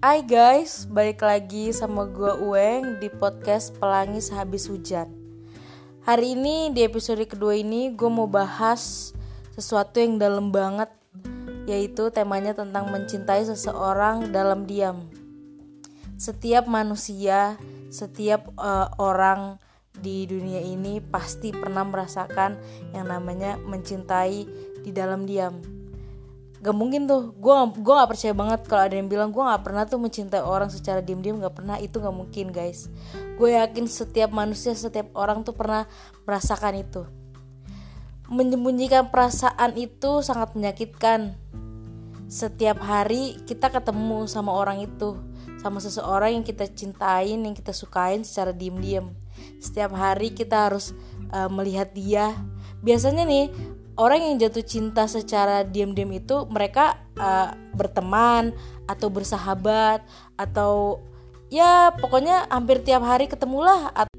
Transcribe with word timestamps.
Hai 0.00 0.24
guys, 0.24 0.88
balik 0.88 1.20
lagi 1.20 1.76
sama 1.76 2.08
gue 2.08 2.32
Ueng 2.40 3.04
di 3.04 3.12
podcast 3.12 3.76
Pelangi 3.76 4.24
Sehabis 4.24 4.64
Hujan. 4.64 5.12
Hari 6.08 6.32
ini 6.32 6.72
di 6.72 6.80
episode 6.88 7.20
kedua 7.28 7.60
ini 7.60 7.92
gue 7.92 8.08
mau 8.08 8.24
bahas 8.24 9.12
sesuatu 9.52 10.00
yang 10.00 10.16
dalam 10.16 10.48
banget 10.48 10.88
Yaitu 11.68 12.08
temanya 12.16 12.56
tentang 12.56 12.88
mencintai 12.88 13.44
seseorang 13.44 14.32
dalam 14.32 14.64
diam. 14.64 15.04
Setiap 16.16 16.64
manusia, 16.64 17.60
setiap 17.92 18.56
uh, 18.56 18.88
orang 18.96 19.60
di 19.92 20.24
dunia 20.24 20.64
ini 20.64 21.04
pasti 21.04 21.52
pernah 21.52 21.84
merasakan 21.84 22.56
yang 22.96 23.04
namanya 23.04 23.60
mencintai 23.60 24.48
di 24.80 24.90
dalam 24.96 25.28
diam 25.28 25.79
gak 26.60 26.76
mungkin 26.76 27.08
tuh. 27.08 27.32
Gue 27.36 27.52
gue 27.80 27.94
gak 27.96 28.10
percaya 28.12 28.32
banget 28.36 28.60
kalau 28.68 28.82
ada 28.84 28.94
yang 28.96 29.08
bilang 29.08 29.32
gue 29.32 29.40
gak 29.40 29.64
pernah 29.64 29.84
tuh 29.88 29.98
mencintai 30.00 30.44
orang 30.44 30.68
secara 30.68 31.00
diem-diem. 31.00 31.40
Gak 31.40 31.56
pernah. 31.56 31.76
Itu 31.80 32.00
gak 32.00 32.14
mungkin 32.14 32.52
guys. 32.52 32.92
Gue 33.40 33.56
yakin 33.56 33.88
setiap 33.88 34.30
manusia 34.30 34.76
setiap 34.76 35.10
orang 35.16 35.42
tuh 35.42 35.56
pernah 35.56 35.88
merasakan 36.28 36.80
itu. 36.80 37.02
Menyembunyikan 38.30 39.10
perasaan 39.10 39.74
itu 39.74 40.22
sangat 40.22 40.54
menyakitkan. 40.54 41.34
Setiap 42.30 42.78
hari 42.78 43.42
kita 43.42 43.74
ketemu 43.74 44.30
sama 44.30 44.54
orang 44.54 44.86
itu 44.86 45.18
sama 45.58 45.76
seseorang 45.82 46.40
yang 46.40 46.44
kita 46.46 46.64
cintain 46.72 47.36
yang 47.36 47.52
kita 47.52 47.74
sukain 47.74 48.24
secara 48.24 48.54
diem-diem. 48.54 49.12
Setiap 49.60 49.92
hari 49.92 50.32
kita 50.32 50.70
harus 50.70 50.96
uh, 51.34 51.50
melihat 51.52 51.92
dia. 51.92 52.32
Biasanya 52.80 53.28
nih 53.28 53.52
orang 54.00 54.32
yang 54.32 54.48
jatuh 54.48 54.64
cinta 54.64 55.04
secara 55.04 55.60
diam-diam 55.60 56.08
itu 56.16 56.48
mereka 56.48 56.96
uh, 57.20 57.52
berteman 57.76 58.56
atau 58.88 59.12
bersahabat 59.12 60.00
atau 60.40 61.04
ya 61.52 61.92
pokoknya 62.00 62.48
hampir 62.48 62.80
tiap 62.80 63.04
hari 63.04 63.28
ketemulah 63.28 63.92
atau 63.92 64.16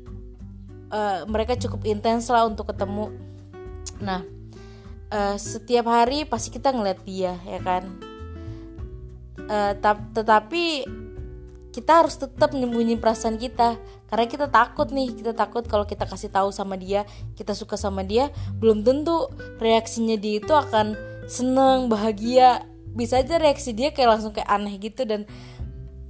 uh, 0.93 1.25
mereka 1.25 1.57
cukup 1.57 1.81
intens 1.89 2.29
lah 2.29 2.45
untuk 2.45 2.69
ketemu. 2.69 3.09
Nah 3.97 4.21
uh, 5.09 5.35
setiap 5.41 5.89
hari 5.89 6.29
pasti 6.29 6.53
kita 6.53 6.69
ngeliat 6.69 7.01
dia 7.01 7.41
ya 7.41 7.57
kan? 7.65 7.89
Uh, 9.49 9.73
tetapi 10.13 10.85
kita 11.71 12.03
harus 12.03 12.19
tetap 12.19 12.51
menyembunyi 12.51 12.99
perasaan 12.99 13.39
kita. 13.39 13.79
Karena 14.11 14.27
kita 14.27 14.51
takut 14.51 14.91
nih 14.91 15.15
kita 15.15 15.31
takut 15.31 15.63
kalau 15.63 15.87
kita 15.87 16.03
kasih 16.03 16.27
tahu 16.27 16.51
sama 16.51 16.75
dia 16.75 17.07
kita 17.39 17.55
suka 17.55 17.79
sama 17.79 18.03
dia 18.03 18.27
belum 18.59 18.83
tentu 18.83 19.31
reaksinya 19.63 20.19
dia 20.19 20.43
itu 20.43 20.51
akan 20.51 20.99
seneng 21.31 21.87
bahagia. 21.87 22.67
Bisa 22.91 23.23
aja 23.23 23.39
reaksi 23.39 23.71
dia 23.71 23.95
kayak 23.95 24.19
langsung 24.19 24.35
kayak 24.35 24.51
aneh 24.51 24.75
gitu 24.83 25.07
dan 25.07 25.23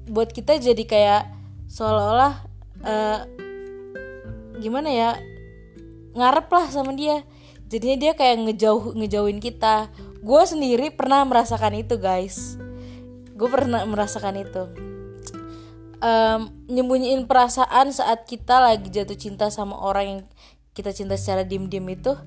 buat 0.09 0.34
kita 0.34 0.58
jadi 0.58 0.81
kayak 0.81 1.23
seolah-olah 1.70 2.34
uh, 2.81 3.20
gimana 4.58 4.90
ya 4.90 5.09
ngarep 6.18 6.50
lah 6.50 6.66
sama 6.73 6.98
dia. 6.98 7.22
Jadinya 7.70 8.09
dia 8.09 8.12
kayak 8.18 8.50
ngejauh 8.50 8.98
ngejauhin 8.98 9.38
kita. 9.38 9.94
Gue 10.25 10.42
sendiri 10.44 10.90
pernah 10.90 11.22
merasakan 11.22 11.78
itu 11.78 12.02
guys. 12.02 12.58
Gue 13.38 13.48
pernah 13.48 13.86
merasakan 13.86 14.42
itu 14.42 14.91
um, 16.02 16.52
nyembunyiin 16.68 17.30
perasaan 17.30 17.94
saat 17.94 18.26
kita 18.28 18.60
lagi 18.60 18.90
jatuh 18.90 19.16
cinta 19.16 19.48
sama 19.54 19.78
orang 19.78 20.06
yang 20.06 20.22
kita 20.74 20.92
cinta 20.92 21.16
secara 21.16 21.46
diem-diem 21.46 21.86
itu 21.94 22.18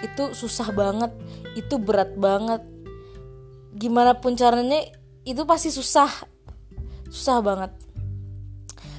itu 0.00 0.24
susah 0.34 0.70
banget 0.74 1.10
itu 1.54 1.78
berat 1.78 2.14
banget. 2.16 2.62
Gimana 3.74 4.18
pun 4.18 4.34
caranya 4.34 4.82
itu 5.22 5.42
pasti 5.44 5.70
susah 5.70 6.10
susah 7.12 7.38
banget. 7.44 7.72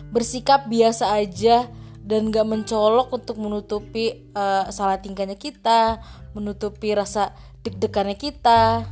Bersikap 0.10 0.66
biasa 0.66 1.14
aja 1.14 1.70
dan 2.02 2.34
gak 2.34 2.50
mencolok 2.50 3.14
untuk 3.14 3.38
menutupi 3.38 4.26
uh, 4.34 4.66
salah 4.74 4.98
tingkahnya 4.98 5.38
kita 5.38 6.02
menutupi 6.34 6.98
rasa 6.98 7.38
deg-degannya 7.62 8.18
kita 8.18 8.90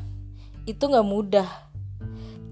itu 0.69 0.83
gak 0.85 1.07
mudah. 1.07 1.49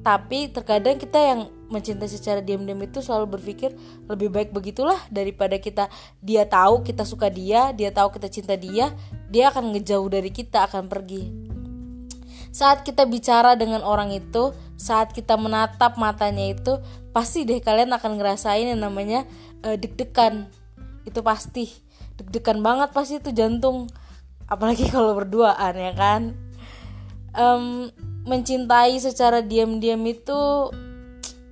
Tapi 0.02 0.50
terkadang 0.50 0.98
kita 0.98 1.20
yang 1.22 1.42
mencintai 1.70 2.09
secara 2.09 2.40
diam-diam 2.46 2.78
itu 2.86 3.02
selalu 3.02 3.38
berpikir 3.38 3.74
lebih 4.06 4.30
baik 4.30 4.50
begitulah 4.53 5.02
daripada 5.09 5.58
kita 5.58 5.90
dia 6.22 6.46
tahu 6.46 6.86
kita 6.86 7.03
suka 7.03 7.30
dia, 7.30 7.74
dia 7.74 7.90
tahu 7.90 8.14
kita 8.14 8.30
cinta 8.30 8.53
dia, 8.53 8.94
dia 9.30 9.50
akan 9.50 9.74
ngejauh 9.74 10.09
dari 10.09 10.30
kita, 10.30 10.70
akan 10.70 10.86
pergi. 10.86 11.30
Saat 12.56 12.88
kita 12.88 13.03
bicara 13.03 13.59
dengan 13.59 13.84
orang 13.84 14.16
itu, 14.16 14.56
saat 14.80 15.12
kita 15.12 15.36
menatap 15.36 16.00
matanya 16.00 16.56
itu, 16.56 16.80
pasti 17.12 17.44
deh 17.44 17.59
kalian 17.59 17.92
akan 17.92 18.16
ngerasain 18.16 18.72
yang 18.72 18.80
namanya 18.80 19.28
uh, 19.68 19.76
deg-degan. 19.76 20.47
Itu 21.03 21.20
pasti 21.20 21.68
deg-degan 22.16 22.64
banget 22.64 22.96
pasti 22.96 23.20
itu 23.20 23.36
jantung. 23.36 23.92
Apalagi 24.47 24.88
kalau 24.88 25.20
berduaan 25.20 25.76
ya 25.76 25.92
kan. 26.00 26.22
Um, 27.36 27.92
mencintai 28.24 28.96
secara 29.03 29.44
diam-diam 29.44 30.00
itu 30.08 30.72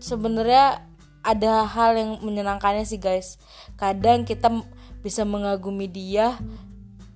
sebenarnya 0.03 0.83
ada 1.23 1.63
hal 1.63 1.95
yang 1.95 2.19
menyenangkannya 2.19 2.83
sih 2.83 2.99
guys. 2.99 3.39
Kadang 3.79 4.27
kita 4.27 4.51
bisa 4.99 5.23
mengagumi 5.23 5.87
dia 5.87 6.35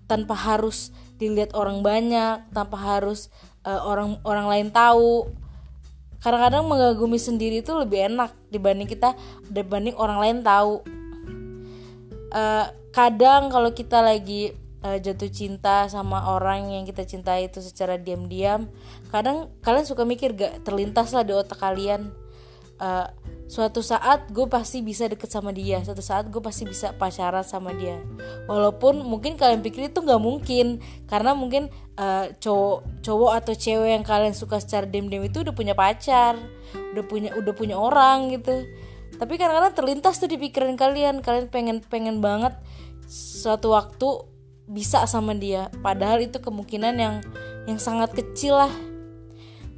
tanpa 0.07 0.33
harus 0.33 0.95
dilihat 1.19 1.51
orang 1.51 1.83
banyak, 1.83 2.39
tanpa 2.55 2.79
harus 2.79 3.27
uh, 3.67 3.83
orang 3.83 4.23
orang 4.23 4.47
lain 4.47 4.67
tahu. 4.71 5.27
Kadang-kadang 6.23 6.65
mengagumi 6.65 7.19
sendiri 7.19 7.59
itu 7.59 7.75
lebih 7.75 8.07
enak 8.07 8.31
dibanding 8.47 8.87
kita 8.87 9.13
dibanding 9.51 9.93
orang 9.99 10.17
lain 10.23 10.37
tahu. 10.41 10.81
Uh, 12.31 12.71
kadang 12.95 13.51
kalau 13.51 13.75
kita 13.75 13.99
lagi 13.99 14.55
uh, 14.87 14.97
jatuh 14.97 15.31
cinta 15.31 15.87
sama 15.91 16.31
orang 16.31 16.71
yang 16.71 16.83
kita 16.87 17.03
cintai 17.07 17.47
itu 17.47 17.63
secara 17.63 17.95
diam-diam 17.95 18.67
kadang 19.15 19.47
kalian 19.63 19.87
suka 19.87 20.03
mikir 20.03 20.35
gak 20.35 20.67
terlintas 20.67 21.15
lah 21.15 21.23
di 21.23 21.31
otak 21.31 21.55
kalian 21.55 22.11
uh, 22.81 23.07
suatu 23.47 23.79
saat 23.79 24.27
gue 24.29 24.43
pasti 24.51 24.83
bisa 24.83 25.07
deket 25.07 25.31
sama 25.31 25.55
dia. 25.55 25.79
Suatu 25.81 26.03
saat 26.03 26.27
gue 26.27 26.41
pasti 26.43 26.67
bisa 26.67 26.91
pacaran 26.95 27.43
sama 27.47 27.71
dia. 27.73 28.01
Walaupun 28.45 29.01
mungkin 29.07 29.39
kalian 29.39 29.63
pikir 29.63 29.89
itu 29.89 30.03
nggak 30.03 30.21
mungkin. 30.21 30.83
Karena 31.07 31.31
mungkin 31.33 31.71
uh, 31.95 32.31
cowok 32.37 33.01
cowok 33.01 33.31
atau 33.43 33.53
cewek 33.55 33.89
yang 33.95 34.03
kalian 34.03 34.35
suka 34.35 34.59
secara 34.59 34.85
diam-diam 34.85 35.23
itu 35.23 35.41
udah 35.41 35.55
punya 35.55 35.73
pacar. 35.73 36.35
Udah 36.93 37.03
punya 37.07 37.29
udah 37.39 37.53
punya 37.55 37.75
orang 37.79 38.35
gitu. 38.35 38.67
Tapi 39.17 39.33
kadang-kadang 39.39 39.73
terlintas 39.73 40.19
tuh 40.19 40.29
di 40.29 40.37
pikiran 40.37 40.75
kalian. 40.75 41.23
Kalian 41.23 41.47
pengen 41.47 41.77
pengen 41.81 42.19
banget 42.19 42.53
suatu 43.07 43.71
waktu 43.73 44.27
bisa 44.67 45.07
sama 45.07 45.31
dia. 45.31 45.71
Padahal 45.79 46.19
itu 46.19 46.43
kemungkinan 46.43 46.93
yang 46.99 47.15
yang 47.63 47.79
sangat 47.79 48.11
kecil 48.11 48.59
lah. 48.59 48.73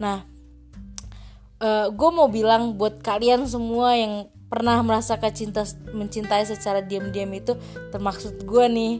Nah 0.01 0.38
uh, 1.59 1.67
eh, 1.67 1.87
gue 1.91 2.09
mau 2.09 2.27
bilang 2.31 2.75
buat 2.75 3.03
kalian 3.03 3.45
semua 3.45 3.95
yang 3.95 4.27
pernah 4.49 4.81
merasakan 4.81 5.29
cinta 5.29 5.61
mencintai 5.93 6.41
secara 6.41 6.81
diam-diam 6.81 7.29
itu 7.37 7.53
termaksud 7.93 8.49
gue 8.49 8.65
nih 8.65 8.93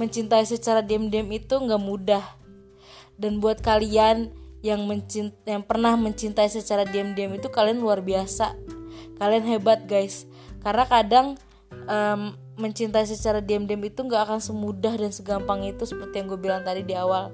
mencintai 0.00 0.48
secara 0.48 0.80
diam-diam 0.80 1.28
itu 1.30 1.54
nggak 1.54 1.82
mudah. 1.82 2.24
Dan 3.14 3.38
buat 3.38 3.62
kalian 3.62 4.34
yang 4.64 4.88
mencint 4.88 5.36
yang 5.44 5.62
pernah 5.62 5.94
mencintai 5.94 6.48
secara 6.48 6.88
diam-diam 6.88 7.30
itu 7.36 7.52
kalian 7.52 7.78
luar 7.78 8.00
biasa. 8.00 8.56
Kalian 9.20 9.44
hebat 9.46 9.86
guys. 9.86 10.26
Karena 10.64 10.88
kadang 10.88 11.38
um, 11.86 12.34
mencintai 12.58 13.06
secara 13.06 13.44
diam-diam 13.44 13.82
itu 13.84 14.02
nggak 14.02 14.30
akan 14.30 14.40
semudah 14.40 14.96
dan 14.96 15.12
segampang 15.12 15.62
itu 15.68 15.84
seperti 15.84 16.24
yang 16.24 16.26
gue 16.32 16.40
bilang 16.40 16.62
tadi 16.66 16.82
di 16.82 16.96
awal. 16.96 17.30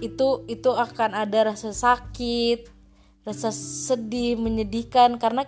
Itu 0.00 0.48
itu 0.48 0.70
akan 0.72 1.12
ada 1.12 1.52
rasa 1.52 1.76
sakit 1.76 2.79
rasa 3.24 3.52
sedih 3.52 4.40
menyedihkan 4.40 5.20
karena 5.20 5.44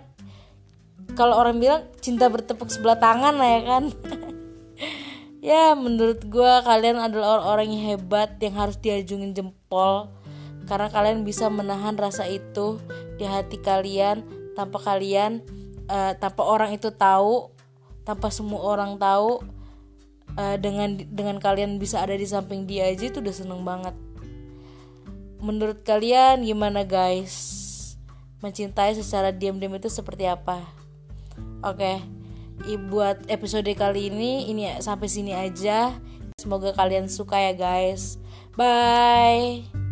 kalau 1.13 1.37
orang 1.37 1.57
bilang 1.61 1.81
cinta 2.01 2.29
bertepuk 2.29 2.69
sebelah 2.69 2.97
tangan 2.97 3.37
lah 3.37 3.49
ya 3.49 3.61
kan. 3.65 3.85
Ya 5.43 5.75
menurut 5.75 6.23
gue 6.23 6.53
kalian 6.63 7.03
adalah 7.03 7.35
orang-orang 7.35 7.75
yang 7.75 7.83
hebat 7.83 8.39
yang 8.39 8.55
harus 8.55 8.79
diajungin 8.79 9.35
jempol 9.35 10.07
karena 10.71 10.87
kalian 10.87 11.27
bisa 11.27 11.51
menahan 11.51 11.99
rasa 11.99 12.23
itu 12.31 12.79
di 13.19 13.27
hati 13.27 13.59
kalian 13.59 14.23
tanpa 14.55 14.79
kalian 14.79 15.43
uh, 15.91 16.15
tanpa 16.15 16.47
orang 16.47 16.71
itu 16.71 16.95
tahu 16.95 17.51
tanpa 18.07 18.31
semua 18.31 18.63
orang 18.63 18.95
tahu 18.95 19.43
uh, 20.39 20.55
dengan 20.63 20.95
dengan 21.11 21.43
kalian 21.43 21.75
bisa 21.75 21.99
ada 21.99 22.15
di 22.15 22.23
samping 22.23 22.63
dia 22.63 22.87
aja 22.87 23.11
itu 23.11 23.19
udah 23.19 23.35
seneng 23.35 23.67
banget. 23.67 23.99
Menurut 25.43 25.83
kalian 25.83 26.47
gimana 26.47 26.87
guys 26.87 27.52
mencintai 28.43 28.93
secara 28.99 29.31
diam-diam 29.31 29.73
itu 29.79 29.87
seperti 29.87 30.27
apa. 30.27 30.61
Oke 31.63 31.97
okay. 32.59 32.77
buat 32.91 33.23
episode 33.31 33.71
kali 33.73 34.11
ini 34.11 34.51
ini 34.51 34.67
sampai 34.83 35.07
sini 35.07 35.31
aja. 35.31 35.95
Semoga 36.35 36.75
kalian 36.75 37.07
suka 37.07 37.39
ya 37.39 37.53
guys. 37.55 38.19
Bye 38.53 39.82